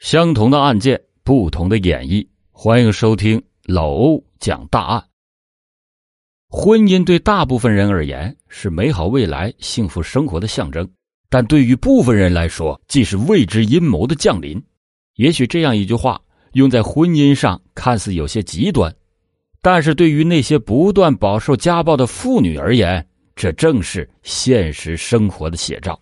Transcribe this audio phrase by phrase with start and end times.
[0.00, 2.26] 相同的案件，不同的演绎。
[2.52, 5.04] 欢迎收听老欧讲大案。
[6.48, 10.90] 婚姻对大部分人而言是美好未来、幸福生活的象征，
[11.28, 14.60] 但对于部分人来说，既是未知阴谋的降临。
[15.16, 16.18] 也许这样一句话
[16.54, 18.90] 用在婚姻上看似有些极端，
[19.60, 23.06] 但是对于那些不断饱受家暴的妇女而言，
[23.36, 26.00] 这正是现实生活的写照。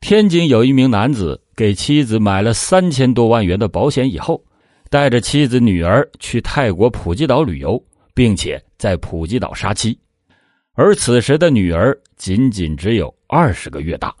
[0.00, 4.44] 天津有一名男子给妻子买了三千多万元的保险以后，
[4.90, 7.82] 带着妻子女儿去泰国普吉岛旅游，
[8.14, 9.98] 并且在普吉岛杀妻。
[10.74, 14.14] 而此时的女儿仅仅只有二十个月大。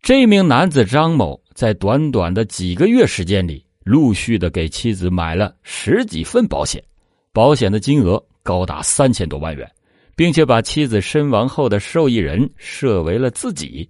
[0.00, 6.80] 这名男子张某在短短的几个月时间里，陆续的给妻子买了十几份保险，
[7.32, 9.68] 保险的金额高达三千多万元，
[10.14, 13.88] 并且把妻子身亡后的受益人设为了自己。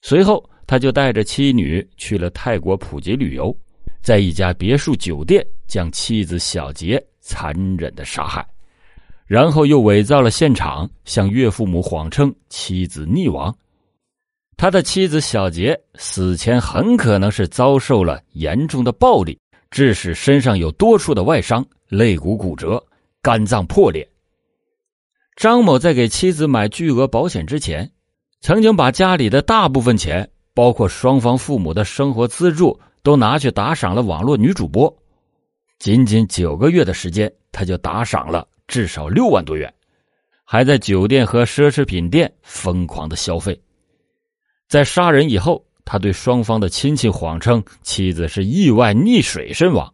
[0.00, 3.56] 随后，他就带着妻女去了泰国普吉旅游，
[4.02, 8.46] 在一家别墅酒店将妻子小杰残忍的杀害，
[9.26, 13.56] 然后又伪造了现场，向岳父母谎称妻子溺亡。
[14.58, 19.38] 他的妻子小杰死前很可能是遭受了严重的暴力，
[19.70, 22.84] 致使身上有多处的外伤、肋骨骨折、
[23.22, 24.06] 肝脏破裂。
[25.34, 27.90] 张某在给妻子买巨额保险之前。
[28.40, 34.92] 曾经把家里的大部分钱，包括双方父母的生活资助，都拿去打赏了网络女主播。
[35.78, 39.72] 仅仅九个月的时间，他就打赏了至少六万多元，
[40.42, 43.56] 还在酒店和奢侈品店疯狂的消费。
[44.68, 49.88] 在杀人以后，他对双方的亲戚谎称妻子是意外溺水身亡，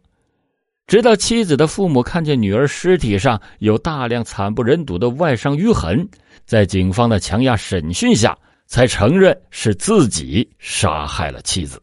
[0.87, 6.09] 直到妻子的父母看见女儿尸体上有大量惨不忍睹的外伤淤痕。
[6.47, 8.35] 在警方的强压审讯下，
[8.65, 11.81] 才承认是自己杀害了妻子。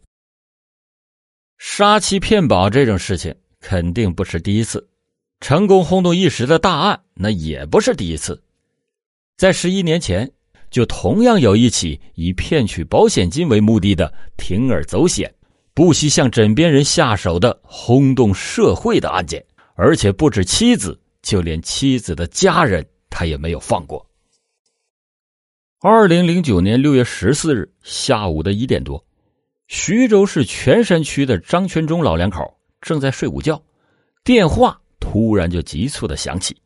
[1.58, 4.88] 杀妻骗保这种事情肯定不是第一次，
[5.40, 8.42] 成功轰动一时的大案那也不是第一次。
[9.36, 10.30] 在十一年前，
[10.70, 15.32] 就同样有一起以骗取保险金为目的的铤而走险、
[15.74, 24.04] 不惜向枕边人下手的轰动社会的案件，而且不止妻子，就连妻子的家人他也没有放过。
[25.84, 29.04] 二零零九年六月十四日下午的一点多，
[29.66, 33.60] 徐州市泉山区的张全忠老两口正在睡午觉，
[34.22, 36.56] 电话突然就急促的响起。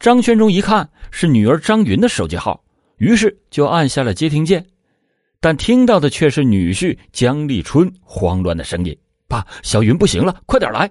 [0.00, 2.64] 张全忠一看是女儿张云的手机号，
[2.96, 4.64] 于是就按下了接听键，
[5.38, 8.98] 但听到的却是女婿江立春慌乱的声音
[9.28, 10.90] ：“爸，小云不行了，快点来！”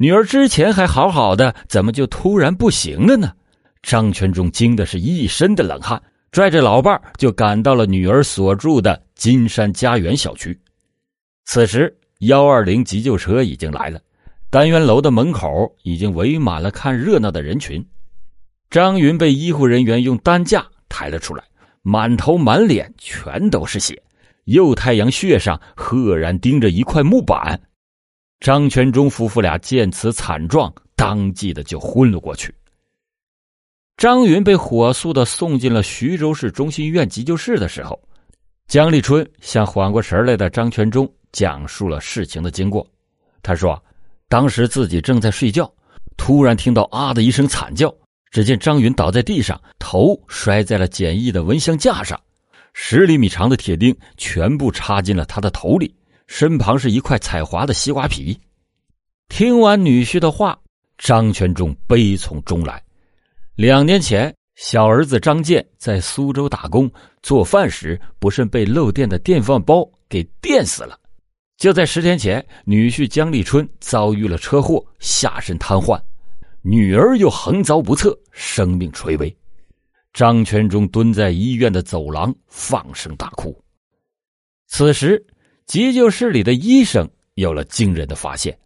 [0.00, 3.30] 女儿之前还好好的，怎么就突然不行了呢？
[3.82, 6.02] 张全忠惊的是一身的冷汗。
[6.32, 10.58] 拽着老伴就赶到了女儿所住的金山家园小区。
[11.44, 14.00] 此时，幺二零急救车已经来了，
[14.48, 15.48] 单元楼的门口
[15.82, 17.84] 已经围满了看热闹的人群。
[18.70, 21.42] 张云被医护人员用担架抬了出来，
[21.82, 24.00] 满头满脸全都是血，
[24.44, 27.60] 右太阳穴上赫然钉着一块木板。
[28.38, 32.54] 张全忠夫妇俩见此惨状，当即的就昏了过去。
[34.00, 38.00] 张云被火速的送进了徐州市中心医院急救室的时候，
[38.66, 42.86] 江立春向缓过神来的张全忠讲述了事情的经过。
[43.42, 43.78] 他说
[44.26, 45.70] ：“当时自己正在睡觉，
[46.16, 47.94] 突然听到啊的一声惨叫，
[48.30, 52.18] 只见张云倒在地上，头摔在了简易的蚊香架上，
[52.72, 55.94] 十厘米长的铁钉全部插进了他的头里，
[56.26, 58.40] 身旁是一块彩滑的西瓜皮。”
[59.28, 60.58] 听完女婿的话，
[60.96, 62.82] 张全忠悲从中来。
[63.60, 66.90] 两年前，小儿子张健在苏州打工
[67.22, 70.98] 做饭时，不慎被漏电的电饭煲给电死了。
[71.58, 76.00] 就在十天前，女婿江立春遭遇了车祸，下身瘫痪，
[76.62, 79.36] 女儿又横遭不测，生命垂危。
[80.14, 83.54] 张全忠蹲在医院的走廊，放声大哭。
[84.68, 85.22] 此时，
[85.66, 88.58] 急救室里的医生有了惊人的发现：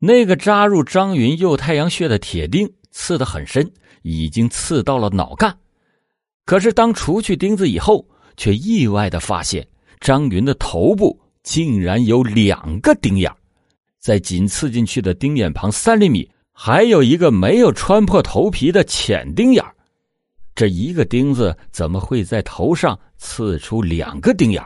[0.00, 3.72] 那个扎入张云右太阳穴的铁钉刺得很深。
[4.08, 5.58] 已经刺到了脑干，
[6.44, 8.06] 可是当除去钉子以后，
[8.36, 9.66] 却意外的发现
[9.98, 13.28] 张云的头部竟然有两个钉眼，
[13.98, 19.64] 在仅刺进去的钉眼旁三厘米，还有一个没有穿破头皮的浅钉眼。
[20.54, 24.64] 这一个钉子怎么会在头上刺出两个钉眼？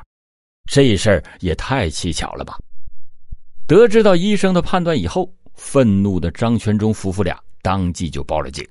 [0.70, 2.58] 这事儿也太蹊跷了吧！
[3.66, 8.62] 得知到医生的判断以后，愤怒的张全忠夫妇俩当即就报了警。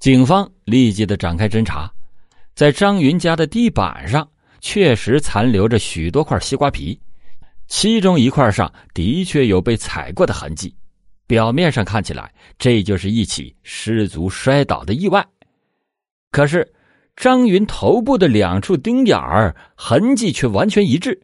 [0.00, 1.92] 警方立即的展开侦查，
[2.54, 4.26] 在张云家的地板上
[4.58, 6.98] 确实残留着许多块西瓜皮。
[7.68, 10.74] 其中一块上的确有被踩过的痕迹，
[11.26, 15.24] 表面上看起来这就是一起失足摔倒的意外。
[16.30, 16.72] 可是
[17.14, 21.20] 张云头部的两处钉眼儿痕迹却完全一致，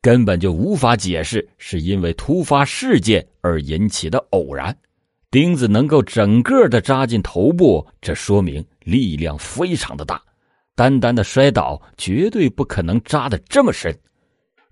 [0.00, 4.74] 根本就无法解释是因为突发事件而引起的偶然。
[5.30, 10.20] 钉子能够整个的扎进头部，这说明力量非常的大。
[10.74, 13.96] 单单的摔倒绝对不可能扎的这么深。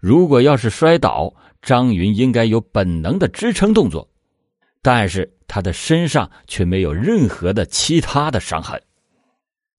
[0.01, 1.33] 如果要是摔倒，
[1.63, 4.09] 张云应该有本能的支撑动作，
[4.83, 8.81] 但是他的身上却没有任何的其他的伤痕。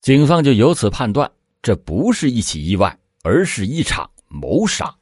[0.00, 1.30] 警方就由此判断，
[1.60, 4.94] 这不是一起意外，而是一场谋杀。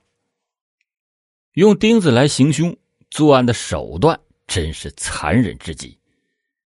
[1.52, 2.76] 用钉子来行凶，
[3.10, 4.18] 作案的手段。
[4.48, 5.96] 真是残忍至极！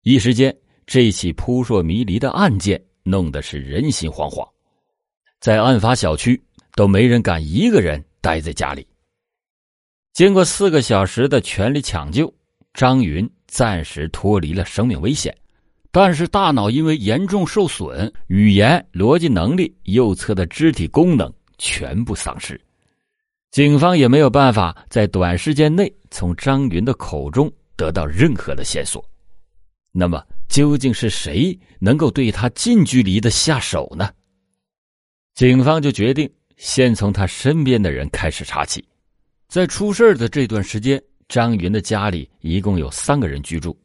[0.04, 0.56] 一时间，
[0.86, 4.48] 这起扑朔迷离的案件弄得是人心惶惶，
[5.40, 6.42] 在案发小区
[6.76, 8.88] 都没人敢一个人待在家里。
[10.14, 12.32] 经过四个小时的全力抢救，
[12.74, 15.36] 张云暂时脱离了生命危险，
[15.92, 22.60] 但是大脑因为严重受损，语言、逻辑能力、右侧的肢体功能全部丧失。
[23.50, 27.52] 警方也没有办法在短时间内从张云的口中。
[27.82, 29.04] 得到任何的线索，
[29.92, 34.08] 那么究竟是谁能够对他近距离的下手呢？
[35.34, 38.88] 警方就决定先从他身边的人开始查起。
[39.48, 43.76] 在出事的这段时间，张云的家里一共有三个人居住：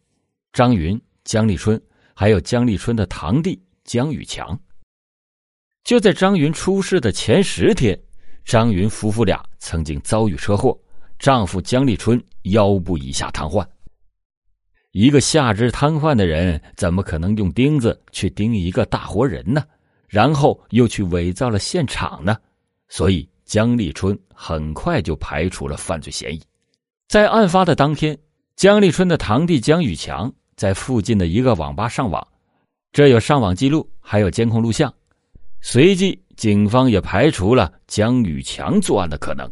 [0.53, 1.81] 张云、江立春，
[2.13, 4.59] 还有江立春的堂弟江宇强。
[5.85, 7.99] 就在张云出事的前十天，
[8.45, 10.79] 张云夫妇俩曾经遭遇车祸，
[11.19, 13.67] 丈夫江立春腰部以下瘫痪。
[14.99, 19.63] 一个下肢瘫痪的人，怎么可能用钉子去钉一个大活人呢？
[20.09, 22.35] 然后又去伪造了现场呢？
[22.89, 26.41] 所以江立春很快就排除了犯罪嫌疑。
[27.09, 28.17] 在案发的当天，
[28.57, 32.27] 江立春的堂弟江宇强在附近的一个网吧上网，
[32.91, 34.91] 这有上网记录，还有监控录像。
[35.61, 39.47] 随即，警方也排除了江宇强作案的可能。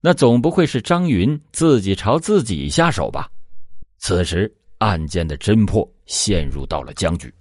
[0.00, 3.30] 那总不会是张云自己朝自己下手吧？
[4.00, 7.32] 此时，案件的侦破陷入到了僵局。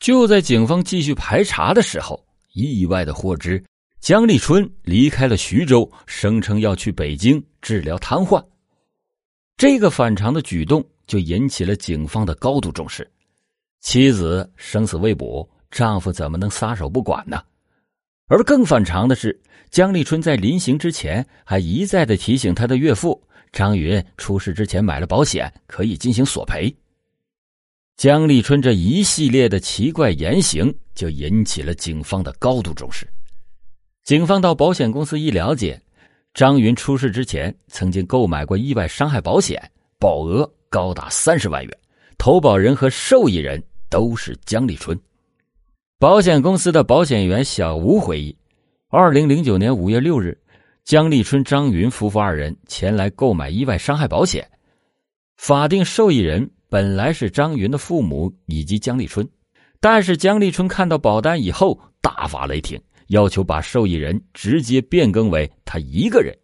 [0.00, 2.22] 就在警方继续排查的时候，
[2.52, 3.64] 意外的获知
[4.00, 8.44] 姜立春离开了徐州，声称要去北京治疗瘫痪。
[9.56, 13.08] 这个反常的举动就引起了警方的高度重视。
[13.80, 17.40] 妻子生死未卜，丈夫怎么能撒手不管呢？
[18.26, 19.40] 而更反常的是，
[19.70, 23.22] 姜立春在临行之前还一再的提醒他的岳父。
[23.52, 26.74] 张云出事之前买了保险，可以进行索赔。
[27.96, 33.06] 姜立春这一系列的奇怪言行，就引起了警方的高度重视。
[34.04, 35.80] 警方到保险公司一了解，
[36.32, 39.60] 张云出事之前曾经购买过意外伤害保险，
[39.98, 41.78] 保额高达三十万元，
[42.16, 44.98] 投保人和受益人都是姜立春。
[45.98, 48.36] 保险公司的保险员小吴回忆，
[48.90, 50.38] 二零零九年五月六日。
[50.88, 54.50] 江立春、张云夫妇二人前来购买意外伤害保险，
[55.36, 59.28] 法定受益人本来是张云的父母以及江立春，
[59.80, 66.34] 但是江立春看到保单以后大发雷霆，要求把受益人直接变更为他一个人。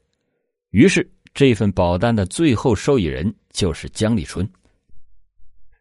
[0.73, 4.47] 于是这份保单的最后受益人就是江立春。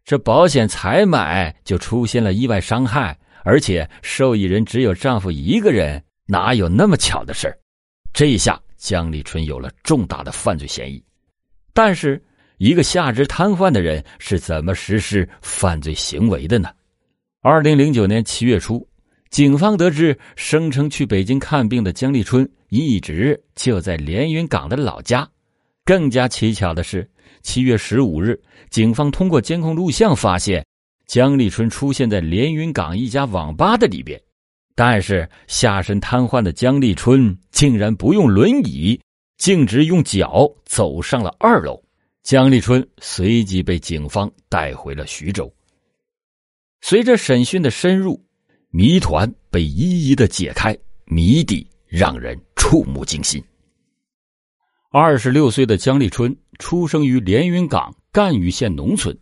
[0.06, 7.60] 这保险才买就出现了意外伤害，而且受益人只有丈夫一个人，哪有那么巧的事儿？
[8.14, 11.04] 这一下，江立春有了重大的犯罪嫌疑。
[11.74, 12.24] 但是，
[12.60, 16.70] 一个下肢瘫痪的人是怎么实施犯罪行为的呢？
[17.42, 18.88] 二零零九年七月初，
[19.32, 25.28] 警方得知声称去北京看病的江立春一直就在连云港的老家。
[25.84, 27.10] 更加蹊跷的是，
[27.42, 28.40] 七月十五日，
[28.70, 30.64] 警方通过监控录像发现，
[31.08, 34.22] 江立春出现在连云港一家网吧的里边。
[34.76, 39.00] 但是下身瘫痪的姜立春竟然不用轮椅，
[39.38, 41.82] 径直用脚走上了二楼。
[42.24, 45.54] 姜立春随即被警方带回了徐州。
[46.82, 48.20] 随着审讯的深入，
[48.70, 50.76] 谜团被一一的解开，
[51.06, 53.44] 谜底让人触目惊心。
[54.92, 59.18] 二十六岁的姜立春出生于连云港赣榆县农村，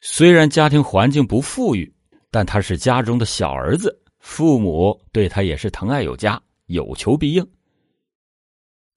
[0.00, 1.92] 虽然家庭环境不富裕，
[2.30, 4.01] 但他是家中的小儿子。
[4.22, 7.46] 父母对他也是疼爱有加，有求必应。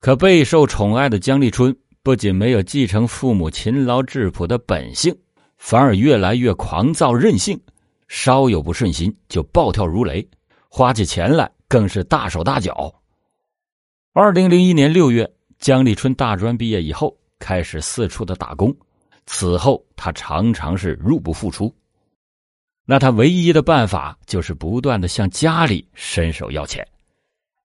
[0.00, 5.14] 可备受宠爱的姜立春不仅没有继承父母勤劳质朴的本性，
[5.58, 7.60] 反而越来越狂躁任性，
[8.06, 10.26] 稍有不顺心就暴跳如雷，
[10.68, 12.94] 花起钱来更是大手大脚。
[14.12, 15.28] 二零零一年六月，
[15.58, 18.74] 姜立春大专毕业以后，开始四处的打工。
[19.26, 21.74] 此后，他常常是入不敷出。
[22.88, 26.86] 那他唯一的办法就是不断的向家里伸手要钱。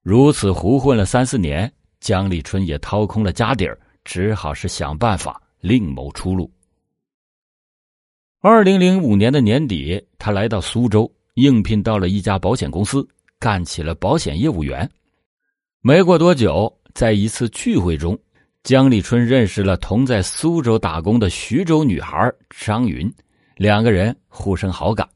[0.01, 6.51] 如此胡混了三四年，江立春也掏空了家底儿，只好是想办法另谋出路。
[8.41, 14.89] 二零零五年的年底，他来到苏州，应聘到了一家保险公司，干起了保险业务员。
[15.81, 18.17] 没过多久，在一次聚会中，
[18.63, 23.13] 江立春认识了同在苏州打工的徐州女孩张云，
[23.61, 25.07] 两个人互生好感，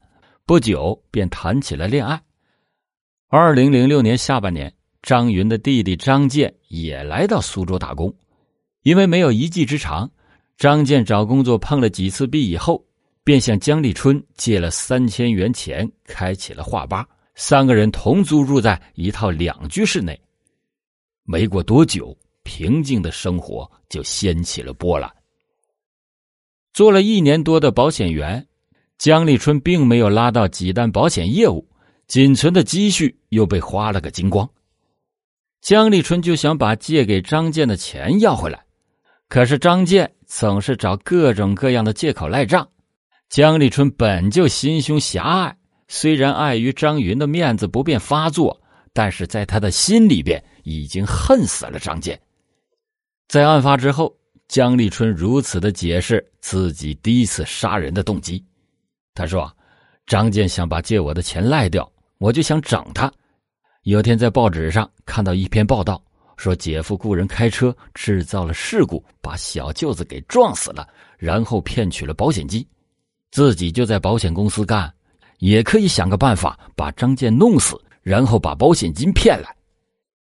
[0.44, 2.22] 不久便谈起了恋爱。
[3.26, 4.72] 二零零六年下半年，
[5.02, 8.14] 张云的弟弟张建也来到苏州打工，
[8.84, 10.08] 因为没有一技之长，
[10.56, 12.80] 张建找工作碰了几次壁以后。
[13.24, 17.04] 便向姜立春借了三千元钱，开起了画吧。
[17.34, 20.16] 三个人同租住在一套两居室内。
[21.24, 25.12] 没过多久，平静的生活就掀起了波澜。
[26.76, 28.46] 做了一年多的保险员，
[28.98, 31.66] 江立春并没有拉到几单保险业务，
[32.06, 34.46] 仅存的积蓄又被花了个精光。
[35.62, 38.62] 江立春就想把借给张建的钱要回来，
[39.30, 42.68] 可是张建总是找各种各样的借口赖账。
[43.30, 45.56] 江立春本就心胸狭隘，
[45.88, 48.60] 虽然碍于张云的面子不便发作，
[48.92, 52.20] 但是在他的心里边已经恨死了张建。
[53.28, 54.14] 在案发之后，
[54.48, 58.42] 姜立春如此的解释自己第一次杀人的动机。
[59.14, 59.50] 他说
[60.06, 63.12] ：“张建想把借我的钱赖掉，我就想整他。
[63.82, 66.02] 有天在报纸上看到一篇报道，
[66.36, 70.86] 说姐夫雇人开车制造了事故，把小舅子给撞死了，
[71.18, 72.66] 然后骗取了保险金。”
[73.32, 74.92] 自己就在保险公司干，
[75.38, 79.54] 也可以想个办法把张建弄死，然后把保险金骗来。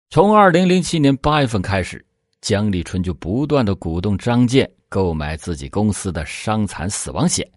[0.09, 2.05] 从二零零七年八月份开始，
[2.41, 7.49] 江立春就不断的鼓动张建购买自己公司的伤残死亡险，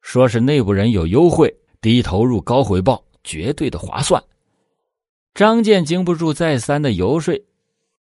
[0.00, 4.22] 说是内部人有优惠，低投入高回报，绝对的划算。
[5.34, 7.34] 张建经不住再三的游说，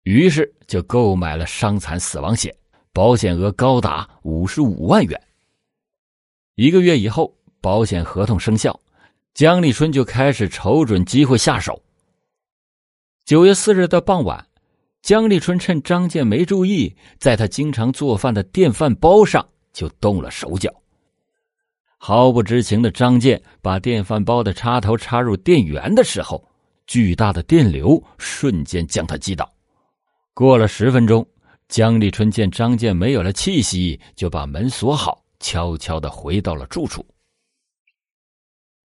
[0.04, 2.54] 于是就购买了伤残死亡险，
[2.92, 5.20] 保险额高达五十五万元。
[6.54, 8.80] 一个月以后，保险合同生效，
[9.34, 11.80] 江立春就开始瞅准机会下手。
[13.24, 14.47] 九月四日的傍晚，
[15.02, 20.70] 江立春趁张建没注意，在他经常做饭的电饭煲上就动了手脚。
[21.96, 26.48] 毫不知情的张建把电饭煲的插头插入电源的时候，
[26.86, 29.50] 巨大的电流瞬间将他击倒。
[30.34, 31.26] 过了十分钟，
[31.68, 35.24] 江立春见张建没有了气息，就把门锁好。
[35.40, 37.06] 悄悄的回到了住处。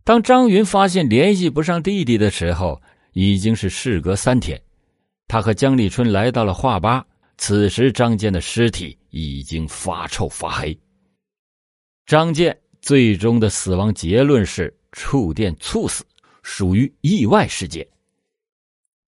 [0.04, 2.80] 当张云发现联系不上弟弟的时候，
[3.14, 4.62] 已经是事隔三天。
[5.34, 7.04] 他和江立春来到了画吧，
[7.40, 10.80] 此时张建的尸体已经发臭发黑。
[12.06, 16.06] 张建最终的死亡结论是触电猝死，
[16.44, 17.84] 属于意外事件。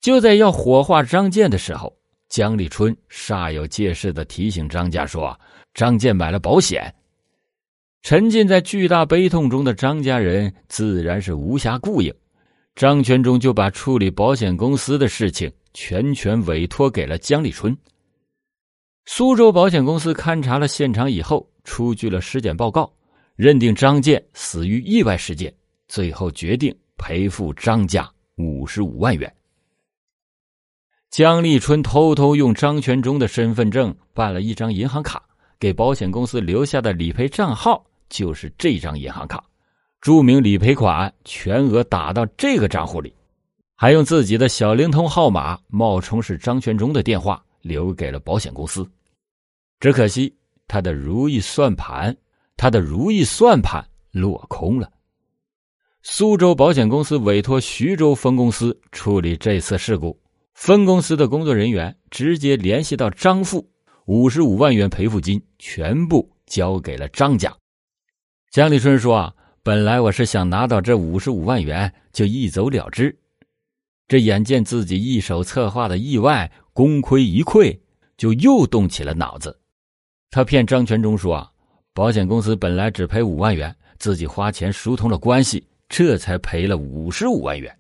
[0.01, 1.96] 就在要火化张建的时候，
[2.27, 5.39] 江立春煞有介事的提醒张家说
[5.75, 6.91] ：“张建买了保险。”
[8.01, 12.12] 沉浸在巨大悲痛中的张家人自然是无暇顾应，
[12.74, 17.77] 张全忠就把处理保险公司的事情全权委托给了江立春。
[19.05, 22.91] 苏州保险公司勘察了现场以后，出具了尸检报告，
[23.36, 25.53] 认定张建死于意外事件，
[25.88, 29.32] 最后决定赔付张家五十五万元。
[31.12, 35.22] 江立春偷偷用张全忠的身份证办了一张银行卡，
[35.60, 37.86] 给保险公司留下的理赔账号。
[38.08, 39.44] 就是这张银行卡，
[40.00, 43.13] 注明理赔款全额打到这个账户里，
[43.75, 48.89] 还用自己的小灵通号码冒充是张全忠的电话留给了保险公司。
[49.79, 50.34] 只可惜
[50.67, 52.15] 他的如意算盘，
[52.55, 54.89] 他的如意算盘落空了。
[56.01, 60.17] 苏州保险公司委托徐州分公司处理这次事故，
[60.53, 63.67] 分公司的工作人员直接联系到张富，
[64.05, 67.53] 五十五万元赔付金全部交给了张家。
[68.51, 73.17] 江立春说：“啊，本来我是想拿到这五十五万元就一走了之，
[74.08, 77.80] 这眼见自己一手策划的意外功亏一篑，
[78.18, 79.60] 就又动起了脑子。
[80.30, 81.52] 他骗张全忠说：‘，
[81.94, 87.78] 保险公司本来只赔五万元，自己花钱疏通了关系，这才赔了五十五万元。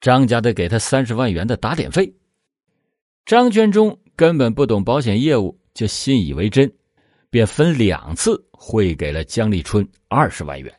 [0.00, 2.12] 张家得给他三十万元的打点费。’
[3.24, 6.72] 张全忠根本不懂保险业务，就信以为真。”
[7.32, 10.70] 便分两次汇给了姜立春二十万元，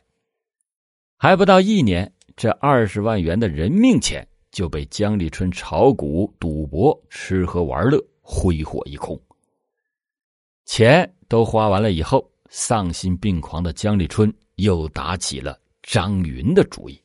[1.18, 9.20] 还不到一年，这二十万元的人命钱就被江立春炒股、赌博、吃喝玩乐挥霍一空。
[10.64, 17.02] 钱都花完了以后，丧心病狂的江立春又打起了张云的主意。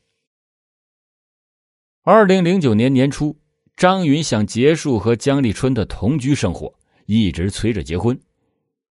[2.04, 3.36] 二零零九年年初，
[3.76, 6.72] 张云想结束和江立春的同居生活，
[7.08, 8.18] 一直催着结婚。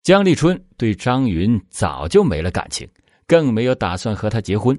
[0.02, 2.88] 江立春对张云早就没了感情，
[3.24, 4.76] 更没有打算和他结婚。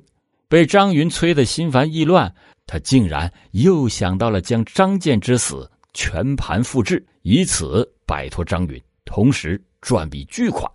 [0.50, 2.36] 被张云催得心烦意乱。
[2.72, 10.72] 他竟然又想到了将张建之死全盘复制，以此摆脱张云，同时赚笔巨款。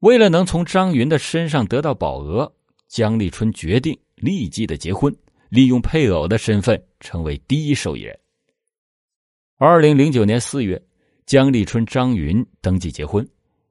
[0.00, 2.52] 为了能从张云的身上得到保额，
[2.86, 5.10] 江立春决定立即的结婚，
[5.48, 8.14] 利用配偶的身份成为第一受益人。
[9.56, 10.80] 二零零九年四月，
[11.24, 13.26] 江立春、张云登记结婚，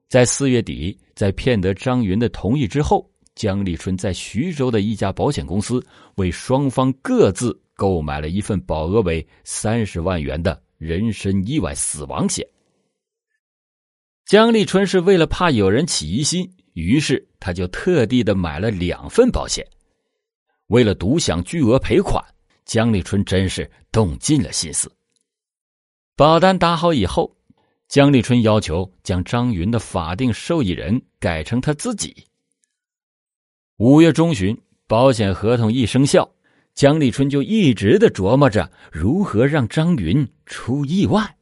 [0.08, 3.08] 在四月底，在骗得张云的同意之后。
[3.36, 5.80] 江立春在徐州的一家保险公司
[6.16, 12.44] 为双方各自购买了一份保额为三十万元的人身意外死亡险。
[14.24, 19.64] 江立春是为了怕有人起疑心，于是他就特地的买了两份保险。
[20.68, 22.24] 为了独享巨额赔款，
[22.64, 24.90] 江立春真是动尽了心思。
[26.16, 27.36] 保单打好以后，
[27.86, 32.16] 江立春要求将张云的法定受益人改成他自己。
[33.78, 36.26] 五月中旬，保险合同一生效，
[36.74, 41.36] 姜立春就一直的琢磨着如何让张云出意外。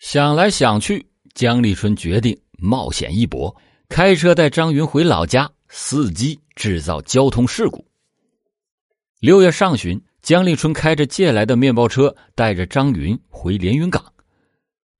[0.00, 3.54] 想来想去，姜立春决定冒险一搏，
[3.88, 7.86] 开车带张云回老家，伺机制造交通事故。
[9.20, 14.12] 六月上旬，姜立春开着借来的面包车，带着张云回连云港。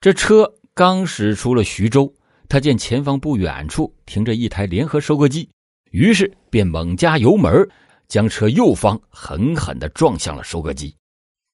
[0.01, 2.15] 这车刚驶出了徐州。
[2.49, 5.49] 他见前方不远处停着一台联合收割机，
[5.91, 7.69] 于是便猛加油门，
[8.09, 10.95] 将车右方狠狠的撞向了收割机。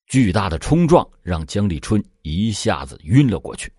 [0.07, 3.73] 巨大的冲撞让姜立春一下子晕了过去。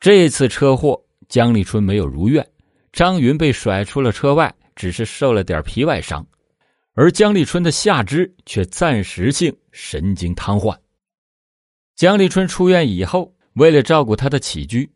[0.00, 2.46] 这次车祸，姜立春没有如愿，
[2.92, 6.26] 张云被甩出了车外，只是受了点皮外伤，
[6.94, 10.78] 而姜立春的下肢却暂时性神经瘫痪。
[11.96, 14.90] 姜立春出院以后，为了照顾他的起居。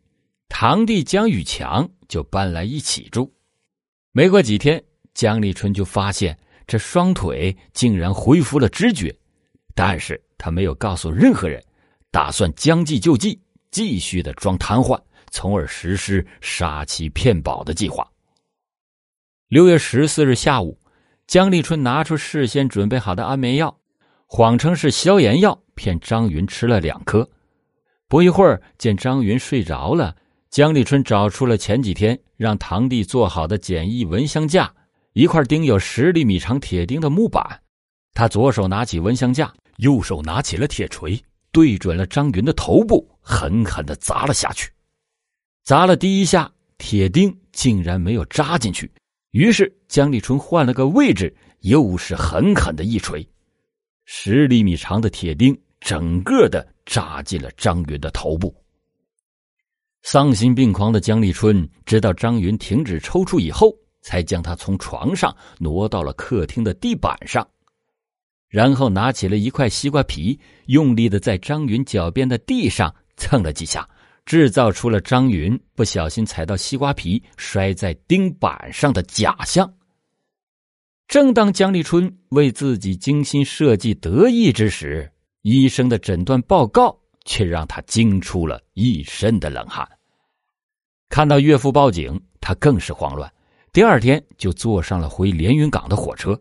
[0.53, 3.33] 堂弟姜宇强就搬来一起住，
[4.11, 4.83] 没过几天，
[5.13, 6.37] 姜立春就发现
[6.67, 9.17] 这双腿竟然恢复了知觉，
[9.73, 11.63] 但是他没有告诉任何人，
[12.11, 18.05] 打算将计就计，继续的装瘫痪，从而实施杀妻骗保的计划。
[19.47, 20.77] 六月十四日下午，
[21.27, 23.79] 姜立春拿出事先准备好的安眠药，
[24.27, 27.27] 谎称是消炎药，骗张云吃了两颗。
[28.09, 30.17] 不一会儿，见张云睡着了。
[30.51, 34.69] 江立春找出了前几天让堂弟做好的简易蚊香架，
[35.13, 37.41] 一块钉有十厘米长铁钉的木板。
[38.13, 41.17] 他左手拿起蚊香架，右手拿起了铁锤，
[41.53, 44.69] 对准了张云的头部，狠狠的砸了下去。
[45.63, 48.91] 砸了第一下，铁钉竟然没有扎进去。
[49.31, 53.25] 于是江立春换了个位置，又是狠狠的一锤，
[54.03, 58.53] 十厘米长的铁钉整个的扎进了张云的头部。
[60.03, 67.47] 丧心病狂的江立春，直到张云停止抽搐以后，才将他从床上挪到了客厅的地板上，
[68.49, 73.87] 然后拿起了一块西瓜皮，用力的在张云脚边的地上蹭了几下，
[74.25, 79.71] 制造出了张云不小心踩到西瓜皮摔在钉板上的假象。
[81.07, 85.11] 正当江立春为自己精心设计得意之时，
[85.43, 87.00] 医生的诊断报告。
[87.25, 89.87] 却让他惊出了一身的冷汗。
[91.09, 93.31] 看到岳父报警，他更是慌乱。
[93.73, 96.39] 第二天就坐上了回连云港的火车。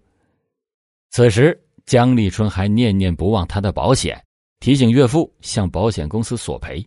[1.10, 4.24] 此时，江立春还念念不忘他的保险，
[4.60, 6.84] 提醒岳父向保险公司索赔。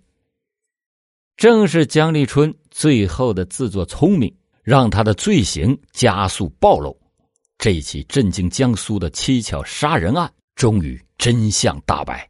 [1.36, 6.98] 正是江立春最后的自作聪明，让他的罪行加速暴露。
[7.58, 12.30] 这起震惊江苏的蹊跷杀人案，终于真相大白。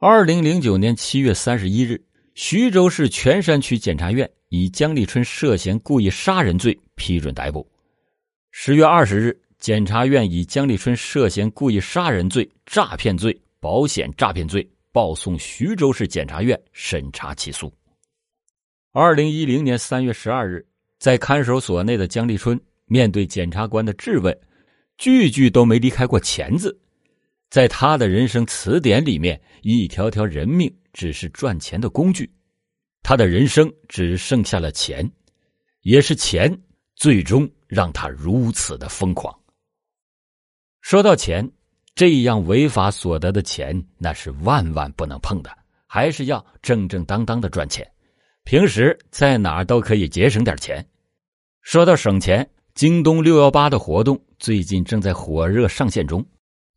[0.00, 2.00] 二零零九年七月三十一日，
[2.36, 7.68] 徐州市泉山区检察院以姜立春涉嫌故意杀人罪批准逮捕。
[8.52, 17.72] 十月二十日，检察院以姜立春涉嫌故意杀人罪、诈骗罪、保险诈骗罪报送徐州市检察院审查起诉。
[18.92, 20.64] 二零一零年三月十二日，
[21.00, 24.38] 在看守所内的姜立春面对检察官的质问，
[24.96, 26.78] 句句都没离开过“钱”字。
[27.50, 32.30] 在他的人生词典里面，一条条人命只是赚钱的工具，
[33.02, 35.10] 他的人生只剩下了钱，
[35.80, 36.54] 也是钱
[36.94, 39.34] 最终让他如此的疯狂。
[40.82, 41.50] 说到钱，
[41.94, 45.50] 这样违法所得的钱，那是万万不能碰的，
[45.86, 47.90] 还是要正正当当的赚钱。
[48.44, 50.86] 平时在哪儿都可以节省点钱。
[51.62, 56.24] 说到省钱，京东六幺八的活动最近正在火热上线中，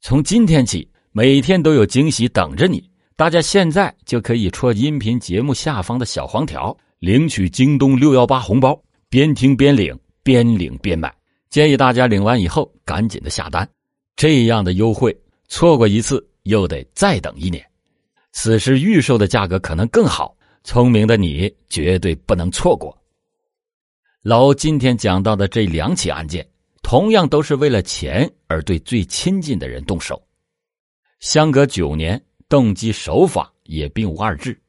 [0.04, 2.90] 从今天起，每天都有惊喜等着你。
[3.16, 11.14] 大家现在就可以戳音频节目下方的小黄条，领取京东六幺八红包，边听边领，边领边买。
[11.52, 13.70] 建议大家领完以后赶紧的下单，
[14.16, 15.16] 这样的优惠
[15.48, 17.64] 错过一次又得再等一年。
[18.32, 22.98] 此时预售的价格可能更好，聪明的你绝对不能错过。
[24.24, 26.48] 老欧今天讲到的这两起案件，
[26.82, 30.22] 同样都是为了钱而对最亲近的人动手，
[31.20, 32.22] 相隔九年。
[32.50, 34.62] 动机手法也并无二致。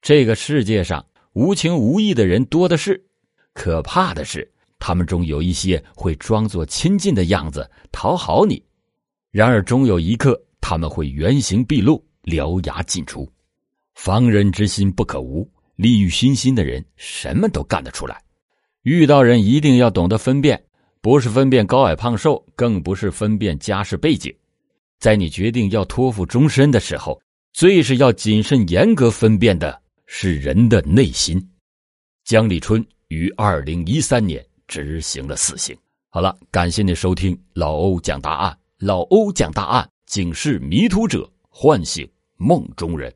[0.00, 3.04] 这个世界上无情无义的人多的是，
[3.52, 8.64] 可怕的是，他们中有一些会装作亲近的样子讨好你，
[9.30, 13.30] 然而终有一刻他们会原形毕露，獠牙尽出。
[13.94, 18.18] 防人之心不可无，利欲熏心的人什么都干得出来。
[18.80, 20.64] 遇到人一定要懂得分辨，
[21.04, 24.34] 不是分辨高矮胖瘦，更不是分辨家世背景。
[24.98, 27.20] 在你决定要托付终身的时候，
[27.52, 31.38] 最是要谨慎严格分辨的是人的内心。
[32.24, 35.76] 江立春于二零一三年执行了死刑。
[36.08, 38.58] 好了，感谢你收听老欧讲大案。
[38.78, 43.14] 老欧讲大案，警示迷途者，唤醒梦中人。